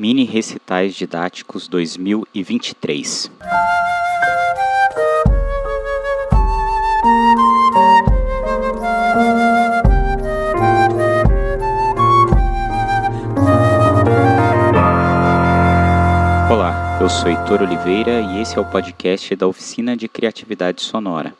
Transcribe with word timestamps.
Mini 0.00 0.24
Recitais 0.24 0.94
Didáticos 0.94 1.68
2023. 1.68 3.30
Olá, 16.50 16.98
eu 16.98 17.10
sou 17.10 17.28
Heitor 17.28 17.60
Oliveira 17.60 18.22
e 18.22 18.40
esse 18.40 18.56
é 18.56 18.60
o 18.62 18.64
podcast 18.64 19.36
da 19.36 19.46
Oficina 19.46 19.94
de 19.94 20.08
Criatividade 20.08 20.80
Sonora. 20.80 21.34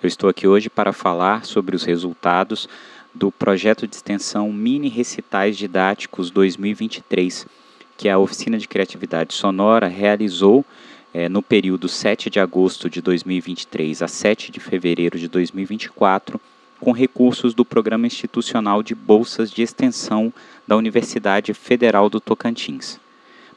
Eu 0.00 0.06
estou 0.06 0.30
aqui 0.30 0.46
hoje 0.46 0.70
para 0.70 0.92
falar 0.92 1.44
sobre 1.44 1.74
os 1.74 1.82
resultados 1.82 2.68
do 3.12 3.32
projeto 3.32 3.88
de 3.88 3.96
extensão 3.96 4.52
Mini 4.52 4.88
Recitais 4.88 5.58
Didáticos 5.58 6.30
2023, 6.30 7.63
que 7.96 8.08
a 8.08 8.18
Oficina 8.18 8.58
de 8.58 8.68
Criatividade 8.68 9.34
Sonora 9.34 9.88
realizou 9.88 10.64
é, 11.12 11.28
no 11.28 11.40
período 11.40 11.88
7 11.88 12.28
de 12.28 12.40
agosto 12.40 12.90
de 12.90 13.00
2023 13.00 14.02
a 14.02 14.08
7 14.08 14.50
de 14.50 14.58
fevereiro 14.58 15.16
de 15.18 15.28
2024, 15.28 16.40
com 16.80 16.92
recursos 16.92 17.54
do 17.54 17.64
Programa 17.64 18.06
Institucional 18.06 18.82
de 18.82 18.94
Bolsas 18.94 19.50
de 19.50 19.62
Extensão 19.62 20.30
da 20.66 20.76
Universidade 20.76 21.54
Federal 21.54 22.10
do 22.10 22.20
Tocantins. 22.20 22.98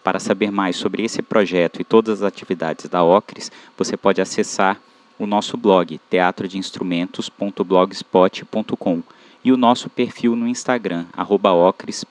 Para 0.03 0.19
saber 0.19 0.51
mais 0.51 0.77
sobre 0.77 1.03
esse 1.03 1.21
projeto 1.21 1.81
e 1.81 1.83
todas 1.83 2.21
as 2.21 2.27
atividades 2.27 2.87
da 2.87 3.03
OCRES, 3.03 3.51
você 3.77 3.97
pode 3.97 4.21
acessar 4.21 4.79
o 5.19 5.25
nosso 5.25 5.57
blog 5.57 5.99
teatrodeinstrumentos.blogspot.com 6.09 9.03
e 9.43 9.51
o 9.51 9.57
nosso 9.57 9.89
perfil 9.89 10.35
no 10.35 10.47
Instagram, 10.47 11.07
ocres.uft. 11.17 12.07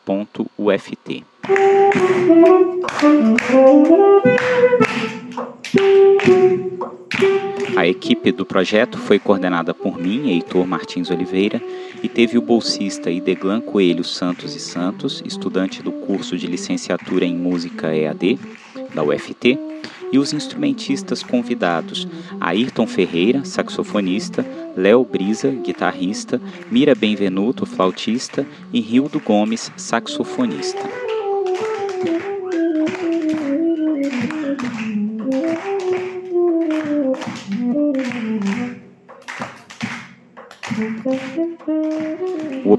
A 7.76 7.86
equipe 7.86 8.32
do 8.32 8.44
projeto 8.44 8.98
foi 8.98 9.20
coordenada 9.20 9.72
por 9.72 9.96
mim, 9.96 10.30
Heitor 10.30 10.66
Martins 10.66 11.08
Oliveira, 11.08 11.62
e 12.02 12.08
teve 12.08 12.36
o 12.36 12.42
bolsista 12.42 13.12
Ideglan 13.12 13.60
Coelho 13.60 14.02
Santos 14.02 14.56
e 14.56 14.58
Santos, 14.58 15.22
estudante 15.24 15.84
do 15.84 15.92
curso 15.92 16.36
de 16.36 16.48
licenciatura 16.48 17.24
em 17.24 17.36
música 17.36 17.94
EAD 17.94 18.40
da 18.92 19.04
UFT, 19.04 19.56
e 20.10 20.18
os 20.18 20.32
instrumentistas 20.32 21.22
convidados 21.22 22.08
Ayrton 22.40 22.88
Ferreira, 22.88 23.44
saxofonista, 23.44 24.44
Léo 24.76 25.04
Brisa, 25.04 25.50
guitarrista, 25.50 26.40
Mira 26.72 26.94
Benvenuto, 26.94 27.64
flautista 27.64 28.44
e 28.72 28.80
Rildo 28.80 29.20
Gomes, 29.20 29.70
saxofonista. 29.76 31.05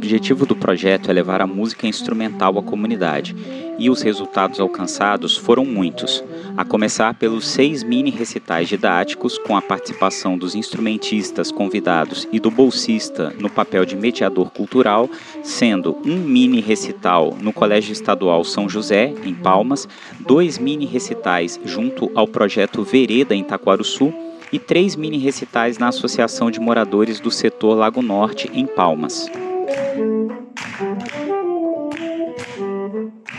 Objetivo 0.07 0.45
do 0.45 0.55
projeto 0.55 1.11
é 1.11 1.13
levar 1.13 1.41
a 1.41 1.45
música 1.45 1.85
instrumental 1.85 2.57
à 2.57 2.63
comunidade, 2.63 3.35
e 3.77 3.89
os 3.89 4.01
resultados 4.01 4.57
alcançados 4.57 5.35
foram 5.35 5.65
muitos, 5.65 6.23
a 6.55 6.63
começar 6.63 7.13
pelos 7.15 7.45
seis 7.45 7.83
mini 7.83 8.09
recitais 8.09 8.69
didáticos 8.69 9.37
com 9.37 9.57
a 9.57 9.61
participação 9.61 10.37
dos 10.37 10.55
instrumentistas 10.55 11.51
convidados 11.51 12.25
e 12.31 12.39
do 12.39 12.49
bolsista 12.49 13.35
no 13.37 13.49
papel 13.49 13.85
de 13.85 13.97
mediador 13.97 14.49
cultural, 14.49 15.09
sendo 15.43 15.97
um 16.05 16.15
mini 16.15 16.61
recital 16.61 17.35
no 17.41 17.51
Colégio 17.51 17.91
Estadual 17.91 18.45
São 18.45 18.69
José, 18.69 19.13
em 19.25 19.33
Palmas, 19.33 19.89
dois 20.21 20.57
mini 20.57 20.85
recitais 20.85 21.59
junto 21.65 22.09
ao 22.15 22.29
projeto 22.29 22.81
Vereda 22.81 23.35
em 23.35 23.43
Taquaruçu 23.43 24.13
e 24.53 24.57
três 24.57 24.95
mini 24.95 25.17
recitais 25.17 25.77
na 25.77 25.89
Associação 25.89 26.49
de 26.49 26.61
Moradores 26.61 27.19
do 27.19 27.29
Setor 27.29 27.75
Lago 27.75 28.01
Norte, 28.01 28.49
em 28.53 28.65
Palmas. 28.65 29.29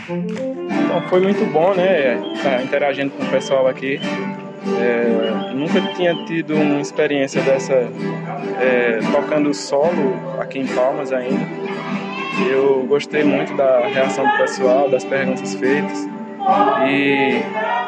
Então, 0.09 1.01
foi 1.09 1.19
muito 1.21 1.45
bom, 1.51 1.73
né, 1.73 2.21
tá 2.43 2.61
interagindo 2.61 3.11
com 3.11 3.23
o 3.23 3.29
pessoal 3.29 3.67
aqui. 3.67 3.99
É, 4.79 5.53
nunca 5.53 5.81
tinha 5.93 6.13
tido 6.25 6.55
uma 6.55 6.81
experiência 6.81 7.41
dessa 7.41 7.73
é, 8.59 8.99
tocando 9.11 9.53
solo 9.53 10.15
aqui 10.39 10.59
em 10.59 10.67
Palmas 10.67 11.11
ainda. 11.11 11.45
Eu 12.49 12.85
gostei 12.87 13.23
muito 13.23 13.55
da 13.55 13.87
reação 13.87 14.25
do 14.25 14.37
pessoal, 14.37 14.89
das 14.89 15.03
perguntas 15.03 15.55
feitas. 15.55 16.07
E 16.87 17.41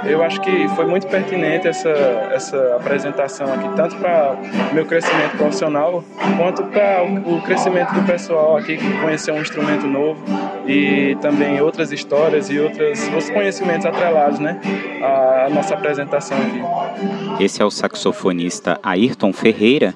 eu 0.03 0.23
acho 0.23 0.41
que 0.41 0.67
foi 0.69 0.85
muito 0.85 1.07
pertinente 1.07 1.67
essa, 1.67 1.89
essa 1.89 2.75
apresentação 2.75 3.53
aqui, 3.53 3.75
tanto 3.75 3.95
para 3.97 4.37
meu 4.73 4.85
crescimento 4.85 5.37
profissional, 5.37 6.03
quanto 6.37 6.63
para 6.63 7.03
o 7.03 7.41
crescimento 7.41 7.93
do 7.93 8.03
pessoal 8.03 8.57
aqui 8.57 8.77
que 8.77 8.99
conheceu 8.99 9.33
um 9.33 9.41
instrumento 9.41 9.87
novo 9.87 10.21
e 10.67 11.15
também 11.21 11.61
outras 11.61 11.91
histórias 11.91 12.49
e 12.49 12.59
outras, 12.59 13.03
outros 13.07 13.29
conhecimentos 13.29 13.85
atrelados 13.85 14.39
né, 14.39 14.59
à 15.01 15.49
nossa 15.49 15.73
apresentação 15.73 16.37
aqui. 16.37 17.43
Esse 17.43 17.61
é 17.61 17.65
o 17.65 17.71
saxofonista 17.71 18.79
Ayrton 18.83 19.33
Ferreira 19.33 19.93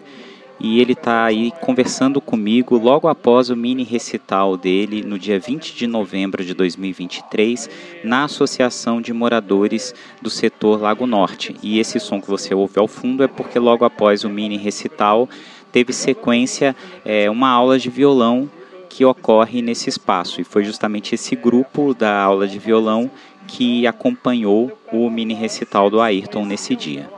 e 0.65 0.81
ele 0.81 0.93
está 0.93 1.25
aí 1.25 1.53
conversando 1.61 2.19
comigo 2.19 2.75
logo 2.75 3.07
após 3.07 3.51
o 3.51 3.55
mini 3.55 3.83
recital 3.83 4.57
dele 4.57 5.03
no 5.03 5.19
dia 5.19 5.39
20 5.39 5.75
de 5.75 5.85
novembro 5.85 6.43
de 6.43 6.55
2023 6.55 7.69
na 8.03 8.23
Associação 8.23 8.99
de 8.99 9.13
Moradores 9.13 9.93
do 10.19 10.27
Setor 10.27 10.81
Lago 10.81 11.05
Norte. 11.05 11.55
E 11.61 11.77
esse 11.77 11.99
som 11.99 12.19
que 12.19 12.27
você 12.27 12.55
ouve 12.55 12.79
ao 12.79 12.87
fundo 12.87 13.21
é 13.23 13.27
porque 13.27 13.59
logo 13.59 13.85
após 13.85 14.23
o 14.23 14.29
mini 14.29 14.57
recital 14.57 15.29
teve 15.71 15.93
sequência 15.93 16.75
é, 17.05 17.29
uma 17.29 17.49
aula 17.49 17.77
de 17.77 17.91
violão 17.91 18.49
que 18.89 19.05
ocorre 19.05 19.61
nesse 19.61 19.87
espaço. 19.87 20.41
E 20.41 20.43
foi 20.43 20.63
justamente 20.63 21.13
esse 21.13 21.35
grupo 21.35 21.93
da 21.93 22.23
aula 22.23 22.47
de 22.47 22.57
violão 22.57 23.11
que 23.47 23.85
acompanhou 23.85 24.75
o 24.91 25.11
mini 25.11 25.35
recital 25.35 25.91
do 25.91 26.01
Ayrton 26.01 26.43
nesse 26.43 26.75
dia 26.75 27.14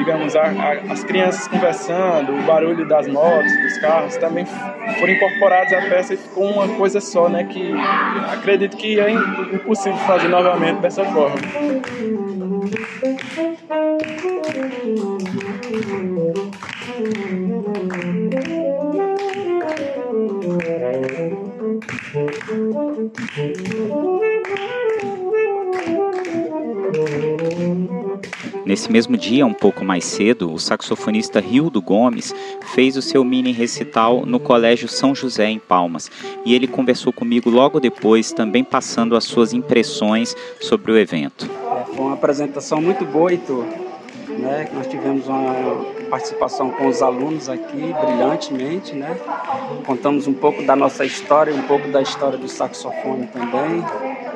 digamos, 0.00 0.34
a, 0.34 0.44
a, 0.44 0.92
as 0.92 1.04
crianças 1.04 1.46
conversando, 1.46 2.32
o 2.32 2.42
barulho 2.42 2.88
das 2.88 3.06
motos, 3.06 3.52
dos 3.62 3.78
carros, 3.78 4.16
também 4.16 4.46
foram 4.46 5.12
incorporados 5.12 5.72
à 5.72 5.82
peça 5.82 6.14
e 6.14 6.16
ficou 6.16 6.44
uma 6.44 6.68
coisa 6.76 7.00
só, 7.00 7.28
né? 7.28 7.44
Que 7.44 7.72
acredito 8.32 8.76
que 8.76 8.98
é 8.98 9.10
impossível 9.10 9.98
fazer 10.00 10.28
novamente 10.28 10.80
dessa 10.80 11.04
forma. 11.04 11.36
Nesse 28.64 28.92
mesmo 28.92 29.16
dia, 29.16 29.46
um 29.46 29.54
pouco 29.54 29.84
mais 29.84 30.04
cedo, 30.04 30.52
o 30.52 30.58
saxofonista 30.58 31.40
Rildo 31.40 31.80
Gomes 31.80 32.34
fez 32.74 32.96
o 32.96 33.02
seu 33.02 33.24
mini 33.24 33.52
recital 33.52 34.24
no 34.26 34.38
Colégio 34.38 34.88
São 34.88 35.14
José, 35.14 35.48
em 35.48 35.58
Palmas, 35.58 36.10
e 36.44 36.54
ele 36.54 36.66
conversou 36.66 37.12
comigo 37.12 37.48
logo 37.48 37.80
depois, 37.80 38.32
também 38.32 38.62
passando 38.62 39.16
as 39.16 39.24
suas 39.24 39.52
impressões 39.52 40.36
sobre 40.60 40.92
o 40.92 40.98
evento. 40.98 41.48
É, 41.78 41.84
foi 41.86 42.04
uma 42.04 42.14
apresentação 42.14 42.80
muito 42.80 43.04
boa, 43.04 43.32
Heitor. 43.32 43.89
Né? 44.38 44.68
Nós 44.72 44.86
tivemos 44.86 45.26
uma 45.28 45.54
participação 46.08 46.70
com 46.70 46.86
os 46.86 47.02
alunos 47.02 47.48
aqui, 47.48 47.94
brilhantemente, 48.00 48.94
né? 48.94 49.16
Contamos 49.86 50.26
um 50.26 50.32
pouco 50.32 50.62
da 50.62 50.74
nossa 50.74 51.04
história, 51.04 51.54
um 51.54 51.62
pouco 51.62 51.88
da 51.88 52.02
história 52.02 52.38
do 52.38 52.48
saxofone 52.48 53.26
também, 53.28 53.80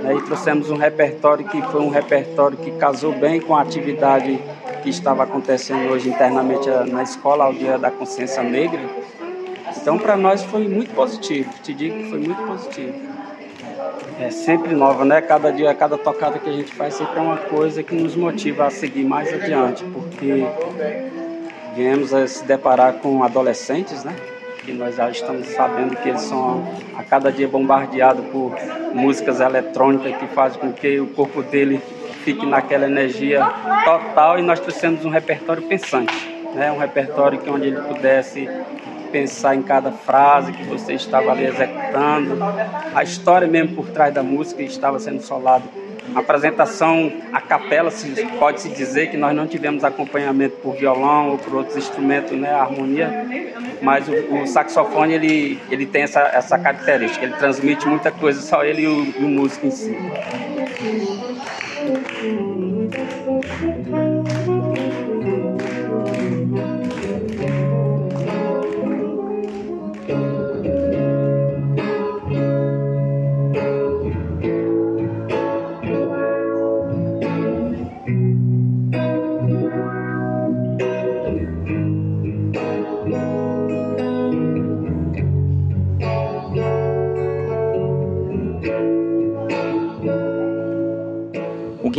né? 0.02 0.14
E 0.16 0.22
trouxemos 0.22 0.70
um 0.70 0.76
repertório 0.76 1.44
que 1.46 1.60
foi 1.62 1.80
um 1.80 1.90
repertório 1.90 2.56
que 2.56 2.70
casou 2.72 3.12
bem 3.12 3.40
com 3.40 3.54
a 3.54 3.62
atividade 3.62 4.38
que 4.82 4.90
estava 4.90 5.22
acontecendo 5.22 5.90
hoje 5.90 6.08
internamente 6.08 6.68
na 6.90 7.02
escola, 7.02 7.44
ao 7.44 7.52
Dia 7.52 7.78
da 7.78 7.90
Consciência 7.90 8.42
Negra. 8.42 8.82
Então, 9.76 9.98
para 9.98 10.16
nós 10.16 10.42
foi 10.44 10.68
muito 10.68 10.94
positivo, 10.94 11.50
te 11.62 11.72
digo 11.72 11.96
que 11.96 12.10
foi 12.10 12.18
muito 12.18 12.42
positivo 12.42 13.14
é 14.20 14.30
sempre 14.30 14.74
nova, 14.74 15.04
né? 15.04 15.20
Cada 15.20 15.50
dia, 15.52 15.74
cada 15.74 15.98
tocada 15.98 16.38
que 16.38 16.48
a 16.48 16.52
gente 16.52 16.72
faz 16.74 16.94
sempre 16.94 17.18
é 17.18 17.22
uma 17.22 17.36
coisa 17.36 17.82
que 17.82 17.94
nos 17.94 18.14
motiva 18.14 18.66
a 18.66 18.70
seguir 18.70 19.04
mais 19.04 19.32
adiante, 19.32 19.84
porque 19.84 20.46
viemos 21.74 22.14
a 22.14 22.26
se 22.26 22.44
deparar 22.44 22.94
com 22.94 23.22
adolescentes, 23.24 24.04
né? 24.04 24.14
Que 24.64 24.72
nós 24.72 24.96
já 24.96 25.10
estamos 25.10 25.46
sabendo 25.48 25.96
que 25.96 26.08
eles 26.08 26.22
são 26.22 26.66
a 26.96 27.02
cada 27.02 27.30
dia 27.30 27.48
bombardeados 27.48 28.24
por 28.26 28.54
músicas 28.94 29.40
eletrônicas 29.40 30.16
que 30.16 30.26
fazem 30.28 30.60
com 30.60 30.72
que 30.72 31.00
o 31.00 31.08
corpo 31.08 31.42
dele 31.42 31.80
fique 32.24 32.46
naquela 32.46 32.86
energia 32.86 33.44
total 33.84 34.38
e 34.38 34.42
nós 34.42 34.58
trouxemos 34.58 35.04
um 35.04 35.10
repertório 35.10 35.62
pensante, 35.64 36.14
né? 36.54 36.72
Um 36.72 36.78
repertório 36.78 37.38
que 37.38 37.50
onde 37.50 37.66
ele 37.66 37.80
pudesse 37.82 38.48
pensar 39.14 39.54
em 39.54 39.62
cada 39.62 39.92
frase 39.92 40.50
que 40.50 40.64
você 40.64 40.94
estava 40.94 41.30
ali 41.30 41.46
executando, 41.46 42.36
a 42.92 43.04
história 43.04 43.46
mesmo 43.46 43.76
por 43.76 43.88
trás 43.90 44.12
da 44.12 44.24
música 44.24 44.60
estava 44.60 44.98
sendo 44.98 45.22
solada. 45.22 45.62
A 46.16 46.18
apresentação, 46.18 47.12
a 47.32 47.40
capela, 47.40 47.92
pode-se 48.40 48.70
dizer 48.70 49.10
que 49.10 49.16
nós 49.16 49.34
não 49.34 49.46
tivemos 49.46 49.84
acompanhamento 49.84 50.56
por 50.56 50.74
violão 50.74 51.30
ou 51.30 51.38
por 51.38 51.54
outros 51.54 51.76
instrumentos, 51.76 52.32
né, 52.36 52.50
a 52.52 52.62
harmonia, 52.62 53.24
mas 53.80 54.08
o, 54.08 54.42
o 54.42 54.46
saxofone 54.48 55.14
ele, 55.14 55.60
ele 55.70 55.86
tem 55.86 56.02
essa, 56.02 56.20
essa 56.20 56.58
característica, 56.58 57.24
ele 57.24 57.34
transmite 57.36 57.86
muita 57.86 58.10
coisa, 58.10 58.40
só 58.40 58.64
ele 58.64 58.82
e 58.82 58.88
o, 58.88 59.26
o 59.26 59.28
músico 59.28 59.66
em 59.68 59.70
si. 59.70 59.96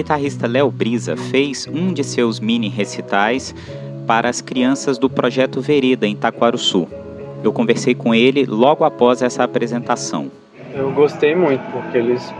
Guitarrista 0.05 0.45
Léo 0.45 0.69
Brisa 0.69 1.17
fez 1.17 1.67
um 1.67 1.91
de 1.91 2.03
seus 2.03 2.39
mini 2.39 2.69
recitais 2.69 3.55
para 4.05 4.29
as 4.29 4.39
crianças 4.39 4.99
do 4.99 5.09
projeto 5.09 5.59
Vereda 5.61 6.05
em 6.05 6.15
Taquaruçu. 6.15 6.87
Eu 7.43 7.51
conversei 7.51 7.95
com 7.95 8.13
ele 8.13 8.45
logo 8.45 8.83
após 8.83 9.23
essa 9.23 9.43
apresentação. 9.43 10.29
Eu 10.75 10.91
gostei 10.91 11.33
muito 11.33 11.63
porque 11.71 11.97
eles 11.97 12.31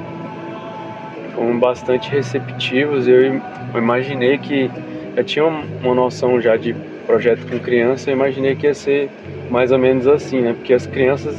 foram 1.34 1.60
bastante 1.60 2.08
receptivos. 2.12 3.08
Eu 3.08 3.42
imaginei 3.76 4.38
que 4.38 4.70
eu 5.16 5.24
tinha 5.24 5.46
uma 5.46 5.96
noção 5.96 6.40
já 6.40 6.56
de 6.56 6.76
projeto 7.08 7.48
com 7.50 7.58
criança, 7.58 8.12
eu 8.12 8.16
imaginei 8.16 8.56
que 8.56 8.68
ia 8.68 8.76
ser 8.76 9.10
mais 9.50 9.72
ou 9.72 9.80
menos 9.80 10.06
assim, 10.06 10.40
né? 10.40 10.54
Porque 10.54 10.72
as 10.72 10.86
crianças, 10.86 11.36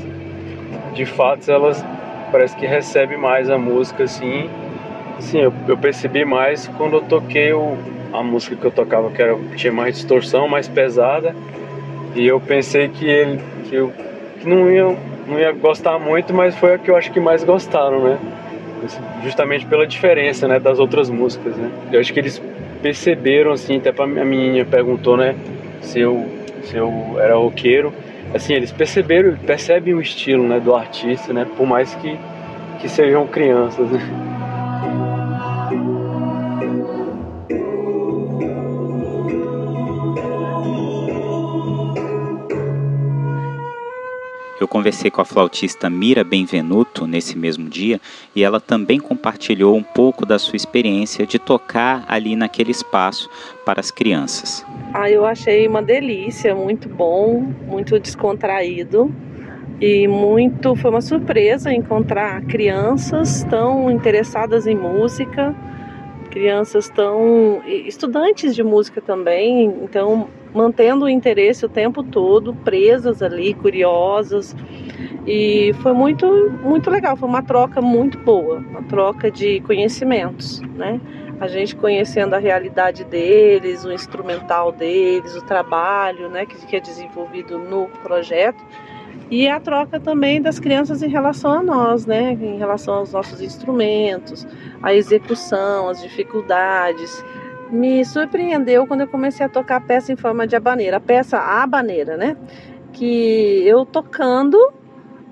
de 0.93 1.06
fato, 1.06 1.49
elas 1.49 1.84
parece 2.32 2.56
que 2.56 2.67
recebem 2.67 3.17
mais 3.17 3.49
a 3.49 3.56
música 3.56 4.02
assim 4.02 4.50
Sim, 5.18 5.40
eu, 5.40 5.52
eu 5.66 5.78
percebi 5.78 6.24
mais 6.24 6.68
quando 6.76 6.96
eu 6.96 7.02
toquei 7.02 7.52
o, 7.52 7.76
a 8.12 8.22
música 8.22 8.54
que 8.56 8.64
eu 8.64 8.70
tocava, 8.70 9.10
que 9.10 9.22
era, 9.22 9.36
tinha 9.56 9.72
mais 9.72 9.96
distorção, 9.96 10.48
mais 10.48 10.68
pesada. 10.68 11.34
E 12.14 12.26
eu 12.26 12.40
pensei 12.40 12.88
que 12.88 13.06
ele 13.06 13.40
que 13.64 13.74
eu 13.74 13.92
que 14.40 14.48
não 14.48 14.70
ia 14.70 14.96
não 15.26 15.38
ia 15.38 15.52
gostar 15.52 15.98
muito, 15.98 16.32
mas 16.32 16.54
foi 16.56 16.74
a 16.74 16.78
que 16.78 16.90
eu 16.90 16.96
acho 16.96 17.10
que 17.10 17.20
mais 17.20 17.42
gostaram, 17.42 18.02
né? 18.02 18.18
Justamente 19.22 19.66
pela 19.66 19.86
diferença, 19.86 20.46
né, 20.46 20.60
das 20.60 20.78
outras 20.78 21.10
músicas, 21.10 21.56
né? 21.56 21.70
Eu 21.90 21.98
acho 21.98 22.12
que 22.12 22.20
eles 22.20 22.40
perceberam 22.80 23.52
assim, 23.52 23.78
até 23.78 24.06
minha 24.06 24.24
menina 24.24 24.64
perguntou, 24.64 25.16
né, 25.16 25.34
se 25.80 26.00
eu 26.00 26.26
se 26.62 26.76
eu 26.76 27.16
era 27.18 27.34
roqueiro. 27.34 27.92
Assim, 28.34 28.54
eles 28.54 28.72
perceberam, 28.72 29.36
percebem 29.36 29.94
o 29.94 30.00
estilo, 30.00 30.46
né, 30.46 30.60
do 30.60 30.74
artista, 30.74 31.32
né, 31.32 31.46
por 31.56 31.66
mais 31.66 31.94
que 31.96 32.18
que 32.80 32.88
sejam 32.88 33.26
crianças. 33.26 33.90
Né? 33.90 34.25
Eu 44.66 44.68
conversei 44.68 45.12
com 45.12 45.20
a 45.20 45.24
flautista 45.24 45.88
Mira 45.88 46.24
Benvenuto 46.24 47.06
nesse 47.06 47.38
mesmo 47.38 47.68
dia 47.68 48.00
e 48.34 48.42
ela 48.42 48.58
também 48.58 48.98
compartilhou 48.98 49.76
um 49.76 49.82
pouco 49.84 50.26
da 50.26 50.40
sua 50.40 50.56
experiência 50.56 51.24
de 51.24 51.38
tocar 51.38 52.04
ali 52.08 52.34
naquele 52.34 52.72
espaço 52.72 53.30
para 53.64 53.78
as 53.78 53.92
crianças. 53.92 54.66
Ah, 54.92 55.08
eu 55.08 55.24
achei 55.24 55.68
uma 55.68 55.80
delícia, 55.80 56.52
muito 56.52 56.88
bom, 56.88 57.46
muito 57.64 58.00
descontraído 58.00 59.14
e 59.80 60.08
muito 60.08 60.74
foi 60.74 60.90
uma 60.90 61.00
surpresa 61.00 61.72
encontrar 61.72 62.42
crianças 62.46 63.44
tão 63.44 63.88
interessadas 63.88 64.66
em 64.66 64.74
música, 64.74 65.54
crianças 66.32 66.88
tão 66.88 67.62
estudantes 67.64 68.52
de 68.52 68.64
música 68.64 69.00
também, 69.00 69.66
então 69.84 70.26
mantendo 70.56 71.05
o 71.05 71.08
interesse 71.08 71.67
o 71.67 71.69
tempo 71.69 72.03
todo, 72.03 72.55
presas 72.55 73.23
ali, 73.23 73.53
curiosas. 73.53 74.56
E 75.26 75.75
foi 75.82 75.93
muito, 75.93 76.26
muito 76.62 76.91
legal, 76.91 77.17
foi 77.17 77.29
uma 77.29 77.43
troca 77.43 77.82
muito 77.82 78.19
boa, 78.19 78.58
uma 78.58 78.82
troca 78.85 79.31
de 79.31 79.61
conhecimentos, 79.61 80.61
né? 80.75 81.00
A 81.38 81.47
gente 81.47 81.76
conhecendo 81.76 82.35
a 82.35 82.38
realidade 82.38 83.05
deles, 83.05 83.85
o 83.85 83.93
instrumental 83.93 84.73
deles, 84.73 85.37
o 85.37 85.43
trabalho, 85.43 86.31
né, 86.31 86.47
que, 86.47 86.56
que 86.64 86.76
é 86.76 86.81
desenvolvido 86.81 87.59
no 87.59 87.88
projeto 88.02 88.64
e 89.31 89.49
a 89.49 89.59
troca 89.59 89.99
também 89.99 90.41
das 90.41 90.59
crianças 90.59 91.02
em 91.02 91.09
relação 91.09 91.50
a 91.50 91.62
nós, 91.62 92.06
né? 92.06 92.32
Em 92.32 92.59
relação 92.59 92.94
aos 92.94 93.12
nossos 93.12 93.43
instrumentos, 93.43 94.47
a 94.82 94.94
execução, 94.94 95.88
as 95.88 96.00
dificuldades 96.00 97.25
me 97.70 98.04
surpreendeu 98.04 98.86
quando 98.86 99.02
eu 99.02 99.08
comecei 99.08 99.44
a 99.44 99.48
tocar 99.48 99.76
a 99.76 99.80
peça 99.80 100.12
em 100.12 100.16
forma 100.16 100.46
de 100.46 100.56
abaneira, 100.56 100.98
a 100.98 101.00
peça 101.00 101.38
Abaneira, 101.38 102.16
né? 102.16 102.36
Que 102.92 103.62
eu 103.66 103.84
tocando 103.84 104.58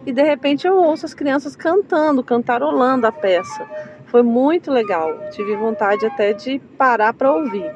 e 0.07 0.13
de 0.13 0.23
repente 0.23 0.67
eu 0.67 0.77
ouço 0.77 1.07
as 1.07 1.15
crianças 1.15 1.57
cantando, 1.57 2.23
cantarolando 2.23 3.07
a 3.07 3.13
peça. 3.13 3.67
Foi 4.07 4.23
muito 4.23 4.71
legal. 4.71 5.31
Tive 5.31 5.57
vontade 5.57 6.05
até 6.07 6.33
de 6.33 6.59
parar 6.79 7.15
para 7.15 7.33
ouvir. 7.33 7.73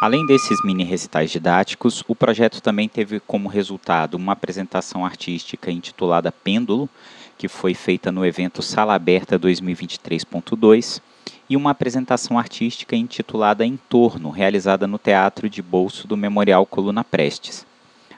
Além 0.00 0.26
desses 0.26 0.62
mini 0.62 0.84
recitais 0.84 1.30
didáticos, 1.30 2.04
o 2.06 2.14
projeto 2.14 2.60
também 2.60 2.88
teve 2.88 3.18
como 3.18 3.48
resultado 3.48 4.14
uma 4.14 4.34
apresentação 4.34 5.04
artística 5.04 5.70
intitulada 5.70 6.30
Pêndulo, 6.30 6.88
que 7.36 7.48
foi 7.48 7.74
feita 7.74 8.10
no 8.10 8.24
evento 8.24 8.62
Sala 8.62 8.94
Aberta 8.94 9.38
2023.2, 9.38 11.00
e 11.48 11.56
uma 11.56 11.70
apresentação 11.70 12.38
artística 12.38 12.96
intitulada 12.96 13.64
Entorno, 13.64 14.30
realizada 14.30 14.86
no 14.86 14.98
Teatro 14.98 15.48
de 15.48 15.62
Bolso 15.62 16.08
do 16.08 16.16
Memorial 16.16 16.66
Coluna 16.66 17.04
Prestes. 17.04 17.64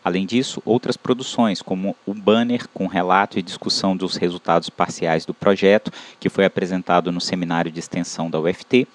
Além 0.03 0.25
disso, 0.25 0.63
outras 0.65 0.97
produções, 0.97 1.61
como 1.61 1.95
o 2.07 2.15
banner 2.15 2.67
com 2.73 2.87
relato 2.87 3.39
e 3.39 3.43
discussão 3.43 3.97
dos 3.97 4.17
resultados 4.17 4.71
parciais 4.71 5.27
do 5.27 5.35
projeto, 5.35 5.93
que 6.19 6.31
foi 6.31 6.45
apresentado 6.45 7.13
no 7.13 7.21
seminário 7.21 7.71
de 7.71 7.79
extensão 7.79 8.31
da 8.31 8.41
UFT, 8.41 8.87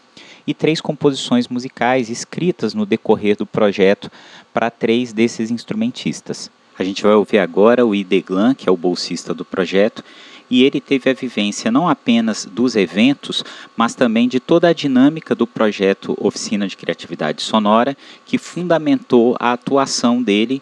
e 0.48 0.54
três 0.54 0.82
composições 0.82 1.48
musicais 1.48 2.10
escritas 2.10 2.74
no 2.74 2.86
decorrer 2.86 3.38
do 3.38 3.46
projeto 3.46 4.12
para 4.54 4.70
três 4.70 5.14
desses 5.14 5.52
instrumentistas. 5.52 6.50
A 6.78 6.84
gente 6.84 7.04
vai 7.04 7.14
ouvir 7.14 7.40
agora 7.40 7.86
o 7.86 7.94
Ideglan, 7.94 8.54
que 8.54 8.68
é 8.68 8.72
o 8.72 8.78
bolsista 8.78 9.34
do 9.34 9.46
projeto, 9.46 10.04
e 10.50 10.64
ele 10.64 10.80
teve 10.80 11.10
a 11.10 11.14
vivência 11.14 11.72
não 11.72 11.88
apenas 11.88 12.46
dos 12.46 12.76
eventos, 12.76 13.44
mas 13.76 13.96
também 13.96 14.28
de 14.28 14.40
toda 14.40 14.68
a 14.68 14.74
dinâmica 14.74 15.34
do 15.34 15.48
projeto 15.48 16.16
Oficina 16.20 16.68
de 16.68 16.78
Criatividade 16.78 17.42
Sonora, 17.42 17.98
que 18.26 18.38
fundamentou 18.38 19.36
a 19.40 19.54
atuação 19.54 20.22
dele 20.22 20.62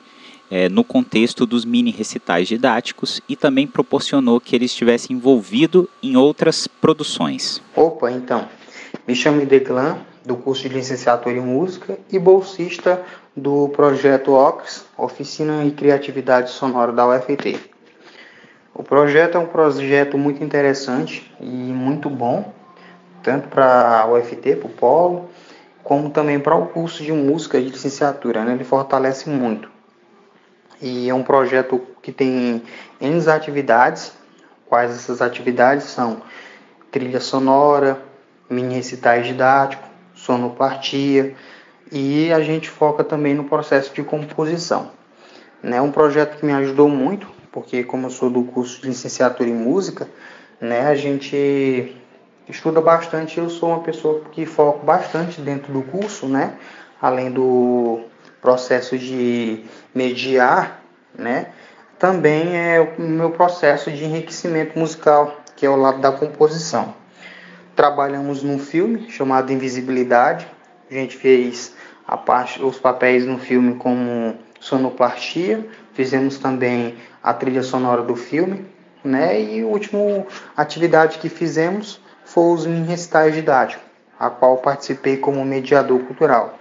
é, 0.49 0.67
no 0.67 0.83
contexto 0.83 1.45
dos 1.45 1.63
mini 1.63 1.91
recitais 1.91 2.47
didáticos 2.47 3.21
e 3.27 3.35
também 3.35 3.65
proporcionou 3.65 4.39
que 4.39 4.55
ele 4.55 4.65
estivesse 4.65 5.13
envolvido 5.13 5.89
em 6.03 6.17
outras 6.17 6.67
produções. 6.67 7.61
Opa, 7.75 8.11
então, 8.11 8.47
me 9.07 9.15
chamo 9.15 9.41
Ideglan, 9.41 9.97
do 10.25 10.35
curso 10.35 10.67
de 10.67 10.75
licenciatura 10.75 11.35
em 11.35 11.41
música 11.41 11.97
e 12.11 12.19
bolsista 12.19 13.01
do 13.35 13.69
projeto 13.69 14.33
OCRS, 14.33 14.85
Oficina 14.97 15.63
e 15.65 15.71
Criatividade 15.71 16.51
Sonora 16.51 16.91
da 16.91 17.07
UFT. 17.07 17.59
O 18.73 18.83
projeto 18.83 19.35
é 19.35 19.39
um 19.39 19.45
projeto 19.45 20.17
muito 20.17 20.43
interessante 20.43 21.31
e 21.39 21.45
muito 21.45 22.09
bom, 22.09 22.53
tanto 23.21 23.47
para 23.47 24.01
a 24.01 24.11
UFT, 24.11 24.55
para 24.55 24.67
o 24.67 24.69
Polo, 24.69 25.29
como 25.83 26.09
também 26.09 26.39
para 26.39 26.55
o 26.55 26.67
curso 26.67 27.03
de 27.03 27.11
música 27.11 27.59
de 27.59 27.69
licenciatura. 27.69 28.43
Né? 28.43 28.53
Ele 28.53 28.63
fortalece 28.63 29.29
muito. 29.29 29.69
E 30.81 31.09
é 31.09 31.13
um 31.13 31.21
projeto 31.21 31.81
que 32.01 32.11
tem 32.11 32.63
N 32.99 33.29
atividades, 33.29 34.13
quais 34.67 34.91
essas 34.91 35.21
atividades 35.21 35.85
são 35.85 36.21
trilha 36.89 37.19
sonora, 37.19 38.01
mini 38.49 38.75
recitais 38.75 39.27
didáticos, 39.27 39.90
sonoplastia, 40.21 41.35
e 41.91 42.31
a 42.31 42.41
gente 42.41 42.69
foca 42.69 43.03
também 43.03 43.33
no 43.33 43.43
processo 43.43 43.93
de 43.93 44.03
composição. 44.03 44.91
Né? 45.61 45.79
um 45.79 45.91
projeto 45.91 46.39
que 46.39 46.45
me 46.45 46.53
ajudou 46.53 46.89
muito, 46.89 47.27
porque 47.51 47.83
como 47.83 48.07
eu 48.07 48.09
sou 48.09 48.29
do 48.31 48.43
curso 48.43 48.81
de 48.81 48.87
licenciatura 48.87 49.47
em 49.47 49.53
música, 49.53 50.07
né, 50.59 50.87
a 50.87 50.95
gente 50.95 51.95
estuda 52.49 52.81
bastante, 52.81 53.37
eu 53.37 53.47
sou 53.49 53.69
uma 53.69 53.81
pessoa 53.81 54.21
que 54.31 54.45
foco 54.45 54.83
bastante 54.83 55.39
dentro 55.39 55.71
do 55.71 55.83
curso, 55.83 56.27
né, 56.27 56.55
além 56.99 57.31
do 57.31 58.01
processo 58.41 58.97
de 58.97 59.63
mediar, 59.93 60.81
né, 61.13 61.47
também 61.99 62.57
é 62.57 62.95
o 62.97 63.01
meu 63.01 63.29
processo 63.29 63.91
de 63.91 64.03
enriquecimento 64.03 64.79
musical, 64.79 65.41
que 65.55 65.63
é 65.63 65.69
o 65.69 65.75
lado 65.75 65.99
da 65.99 66.11
composição. 66.11 67.00
Trabalhamos 67.75 68.43
num 68.43 68.59
filme 68.59 69.09
chamado 69.09 69.51
Invisibilidade. 69.51 70.47
A 70.89 70.93
gente 70.93 71.17
fez 71.17 71.73
a 72.07 72.17
parte, 72.17 72.61
os 72.61 72.77
papéis 72.77 73.25
no 73.25 73.37
filme 73.37 73.75
como 73.75 74.35
sonoplastia, 74.59 75.65
fizemos 75.93 76.37
também 76.37 76.95
a 77.23 77.33
trilha 77.33 77.63
sonora 77.63 78.01
do 78.01 78.15
filme, 78.15 78.65
né? 79.03 79.41
E 79.41 79.61
a 79.61 79.65
última 79.65 80.25
atividade 80.55 81.17
que 81.19 81.29
fizemos 81.29 82.01
foi 82.25 82.53
os 82.53 82.65
mini 82.65 82.87
recitais 82.87 83.33
didáticos, 83.33 83.83
a 84.19 84.29
qual 84.29 84.57
participei 84.57 85.17
como 85.17 85.43
mediador 85.43 85.99
cultural. 86.01 86.59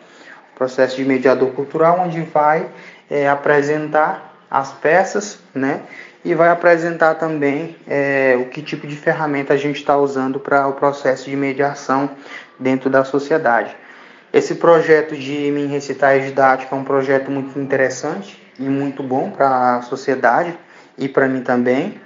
Processo 0.55 0.97
de 0.97 1.05
mediador 1.05 1.51
cultural, 1.53 2.01
onde 2.01 2.23
vai 2.23 2.69
é, 3.11 3.29
apresentar 3.29 4.35
as 4.51 4.73
peças, 4.73 5.39
né? 5.55 5.83
E 6.25 6.35
vai 6.35 6.51
apresentar 6.51 7.15
também 7.15 7.77
é, 7.89 8.37
o 8.39 8.47
que 8.51 8.61
tipo 8.61 8.87
de 8.87 8.95
ferramenta 8.95 9.55
a 9.55 9.57
gente 9.57 9.77
está 9.77 9.97
usando 9.97 10.39
para 10.39 10.69
o 10.69 10.75
processo 10.75 11.31
de 11.31 11.37
mediação 11.37 12.11
dentro 12.59 12.91
da 12.91 13.05
sociedade. 13.05 13.75
Esse 14.33 14.57
projeto 14.57 15.17
de 15.17 15.51
mini 15.51 15.67
recitais 15.67 16.25
didáticos 16.25 16.73
é 16.73 16.81
um 16.81 16.85
projeto 16.85 17.31
muito 17.31 17.59
interessante 17.59 18.41
e 18.59 18.65
muito 18.65 19.03
bom 19.03 19.31
para 19.31 19.77
a 19.77 19.83
sociedade 19.83 20.57
e 20.97 21.09
para 21.09 21.27
mim 21.27 21.43
também, 21.43 22.01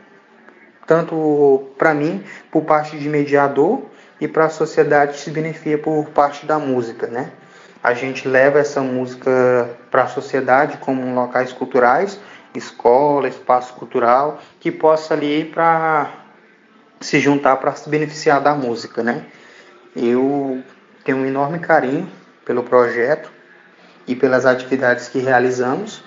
tanto 0.87 1.71
para 1.77 1.93
mim 1.93 2.23
por 2.51 2.63
parte 2.63 2.97
de 2.97 3.09
mediador 3.09 3.83
e 4.21 4.29
para 4.29 4.45
a 4.45 4.49
sociedade 4.49 5.15
que 5.15 5.21
se 5.21 5.31
beneficia 5.31 5.77
por 5.77 6.07
parte 6.11 6.47
da 6.47 6.59
música, 6.59 7.09
né? 7.09 7.31
A 7.83 7.93
gente 7.93 8.27
leva 8.27 8.59
essa 8.59 8.81
música 8.81 9.69
para 9.91 10.05
a 10.05 10.07
sociedade 10.07 10.79
como 10.79 11.15
locais 11.15 11.53
culturais, 11.53 12.19
escola, 12.55 13.29
espaço 13.29 13.75
cultural, 13.75 14.41
que 14.61 14.71
possa 14.71 15.15
ali 15.15 15.45
para 15.45 16.11
se 17.01 17.21
juntar 17.21 17.57
para 17.57 17.75
se 17.75 17.89
beneficiar 17.89 18.41
da 18.41 18.55
música, 18.55 19.03
né? 19.03 19.25
Eu 19.95 20.63
tenho 21.05 21.19
um 21.19 21.27
enorme 21.27 21.59
carinho 21.59 22.09
pelo 22.45 22.63
projeto 22.63 23.31
e 24.07 24.15
pelas 24.17 24.47
atividades 24.47 25.09
que 25.09 25.19
realizamos 25.19 26.03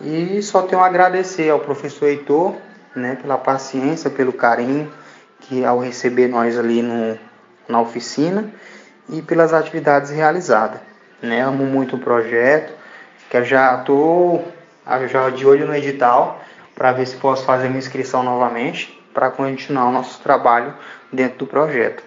e 0.00 0.42
só 0.42 0.62
tenho 0.62 0.82
a 0.82 0.86
agradecer 0.86 1.50
ao 1.50 1.60
professor 1.60 2.06
Heitor 2.08 2.56
né, 2.94 3.16
pela 3.20 3.38
paciência, 3.38 4.10
pelo 4.10 4.32
carinho 4.32 4.92
que 5.40 5.64
ao 5.64 5.78
receber 5.78 6.28
nós 6.28 6.58
ali 6.58 6.82
no, 6.82 7.18
na 7.68 7.80
oficina 7.80 8.50
e 9.08 9.22
pelas 9.22 9.52
atividades 9.52 10.10
realizadas. 10.10 10.80
Né? 11.22 11.42
Amo 11.42 11.64
muito 11.64 11.96
o 11.96 11.98
projeto, 11.98 12.72
que 13.30 13.44
já 13.44 13.78
estou 13.78 14.46
já 15.08 15.30
de 15.30 15.46
olho 15.46 15.66
no 15.66 15.74
edital 15.74 16.40
para 16.74 16.92
ver 16.92 17.06
se 17.06 17.16
posso 17.16 17.44
fazer 17.44 17.68
uma 17.68 17.78
inscrição 17.78 18.22
novamente 18.22 19.00
para 19.12 19.30
continuar 19.30 19.86
o 19.86 19.92
nosso 19.92 20.20
trabalho 20.22 20.74
dentro 21.12 21.38
do 21.38 21.46
projeto. 21.46 22.02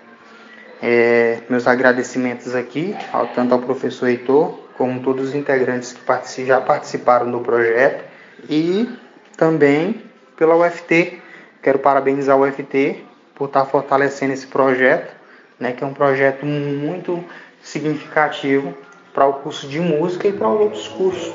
É, 0.81 1.39
meus 1.49 1.65
agradecimentos 1.65 2.53
aqui, 2.53 2.95
ao, 3.11 3.27
tanto 3.27 3.53
ao 3.53 3.59
professor 3.59 4.09
Heitor, 4.09 4.59
como 4.77 4.99
todos 5.01 5.29
os 5.29 5.35
integrantes 5.35 5.93
que 5.93 6.45
já 6.45 6.61
participaram 6.61 7.31
do 7.31 7.39
projeto, 7.39 8.03
e 8.47 8.87
também 9.35 10.03
pela 10.35 10.55
UFT. 10.55 11.21
Quero 11.63 11.79
parabenizar 11.79 12.37
o 12.37 12.47
UFT 12.47 13.03
por 13.33 13.47
estar 13.47 13.65
fortalecendo 13.65 14.33
esse 14.33 14.45
projeto, 14.45 15.15
né, 15.59 15.71
que 15.71 15.83
é 15.83 15.87
um 15.87 15.93
projeto 15.93 16.45
muito 16.45 17.23
significativo 17.61 18.77
para 19.13 19.25
o 19.25 19.33
curso 19.33 19.67
de 19.67 19.79
música 19.79 20.27
e 20.27 20.33
para 20.33 20.47
outros 20.47 20.87
cursos 20.87 21.33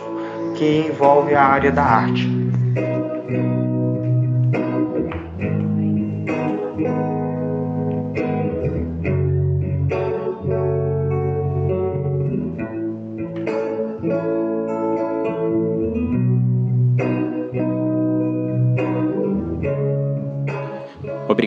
que 0.54 0.86
envolvem 0.88 1.34
a 1.34 1.44
área 1.44 1.70
da 1.70 1.82
arte. 1.82 2.41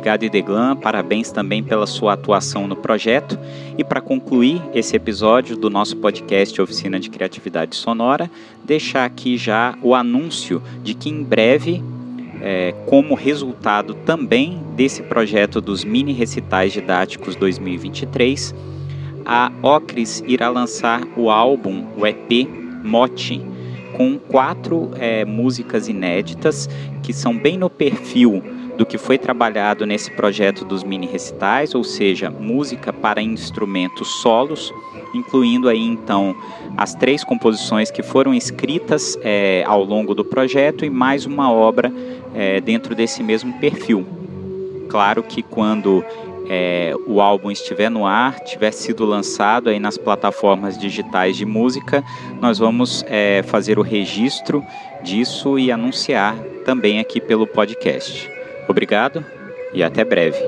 Obrigado, 0.05 0.23
Ideglan. 0.23 0.75
Parabéns 0.75 1.31
também 1.31 1.63
pela 1.63 1.87
sua 1.87 2.13
atuação 2.13 2.67
no 2.67 2.75
projeto. 2.75 3.39
E 3.75 3.83
para 3.83 3.99
concluir 3.99 4.61
esse 4.71 4.95
episódio 4.95 5.57
do 5.57 5.67
nosso 5.67 5.97
podcast 5.97 6.61
Oficina 6.61 6.99
de 6.99 7.09
Criatividade 7.09 7.75
Sonora, 7.75 8.29
deixar 8.63 9.03
aqui 9.03 9.35
já 9.35 9.75
o 9.81 9.95
anúncio 9.95 10.61
de 10.83 10.93
que 10.93 11.09
em 11.09 11.23
breve, 11.23 11.83
é, 12.39 12.75
como 12.85 13.15
resultado 13.15 13.95
também 14.05 14.59
desse 14.75 15.01
projeto 15.01 15.59
dos 15.59 15.83
mini 15.83 16.13
recitais 16.13 16.71
didáticos 16.71 17.35
2023, 17.35 18.53
a 19.25 19.51
Ocris 19.63 20.23
irá 20.27 20.49
lançar 20.49 21.01
o 21.17 21.31
álbum, 21.31 21.83
o 21.97 22.05
EP 22.05 22.47
Mote, 22.83 23.41
com 23.97 24.19
quatro 24.19 24.91
é, 24.99 25.25
músicas 25.25 25.87
inéditas 25.87 26.69
que 27.01 27.11
são 27.11 27.35
bem 27.35 27.57
no 27.57 27.71
perfil 27.71 28.43
do 28.77 28.85
que 28.85 28.97
foi 28.97 29.17
trabalhado 29.17 29.85
nesse 29.85 30.11
projeto 30.11 30.65
dos 30.65 30.83
mini 30.83 31.07
recitais, 31.07 31.73
ou 31.73 31.83
seja, 31.83 32.29
música 32.29 32.91
para 32.91 33.21
instrumentos 33.21 34.21
solos, 34.21 34.73
incluindo 35.13 35.69
aí 35.69 35.81
então 35.81 36.35
as 36.75 36.93
três 36.93 37.23
composições 37.23 37.89
que 37.89 38.03
foram 38.03 38.33
escritas 38.33 39.17
é, 39.21 39.63
ao 39.65 39.83
longo 39.83 40.13
do 40.13 40.25
projeto 40.25 40.83
e 40.83 40.89
mais 40.89 41.25
uma 41.25 41.51
obra 41.51 41.91
é, 42.33 42.59
dentro 42.59 42.93
desse 42.93 43.23
mesmo 43.23 43.53
perfil. 43.59 44.05
Claro 44.89 45.23
que 45.23 45.41
quando 45.41 46.03
é, 46.47 46.93
o 47.07 47.21
álbum 47.21 47.49
estiver 47.49 47.89
no 47.89 48.05
ar, 48.05 48.39
tiver 48.41 48.71
sido 48.71 49.05
lançado 49.05 49.69
aí 49.69 49.79
nas 49.79 49.97
plataformas 49.97 50.77
digitais 50.77 51.37
de 51.37 51.45
música, 51.45 52.03
nós 52.41 52.59
vamos 52.59 53.03
é, 53.07 53.41
fazer 53.43 53.79
o 53.79 53.81
registro 53.81 54.63
disso 55.03 55.57
e 55.57 55.71
anunciar 55.71 56.35
também 56.65 56.99
aqui 56.99 57.19
pelo 57.19 57.47
podcast. 57.47 58.34
Obrigado 58.67 59.25
e 59.73 59.83
até 59.83 60.03
breve. 60.03 60.39